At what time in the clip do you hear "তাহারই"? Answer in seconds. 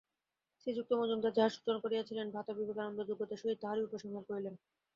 3.61-3.83